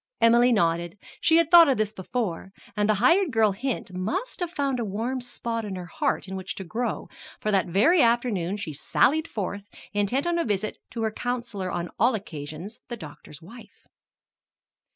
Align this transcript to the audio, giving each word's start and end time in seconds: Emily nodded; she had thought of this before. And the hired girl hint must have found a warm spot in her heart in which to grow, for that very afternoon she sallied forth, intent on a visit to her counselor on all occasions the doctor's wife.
Emily 0.19 0.51
nodded; 0.51 0.97
she 1.19 1.37
had 1.37 1.51
thought 1.51 1.69
of 1.69 1.77
this 1.77 1.91
before. 1.93 2.51
And 2.75 2.89
the 2.89 2.95
hired 2.95 3.29
girl 3.31 3.51
hint 3.51 3.93
must 3.93 4.39
have 4.39 4.49
found 4.49 4.79
a 4.79 4.83
warm 4.83 5.21
spot 5.21 5.63
in 5.63 5.75
her 5.75 5.85
heart 5.85 6.27
in 6.27 6.35
which 6.35 6.55
to 6.55 6.63
grow, 6.63 7.07
for 7.39 7.51
that 7.51 7.67
very 7.67 8.01
afternoon 8.01 8.57
she 8.57 8.73
sallied 8.73 9.27
forth, 9.27 9.69
intent 9.93 10.25
on 10.25 10.39
a 10.39 10.43
visit 10.43 10.79
to 10.89 11.03
her 11.03 11.11
counselor 11.11 11.69
on 11.69 11.91
all 11.99 12.15
occasions 12.15 12.79
the 12.87 12.97
doctor's 12.97 13.43
wife. 13.43 13.85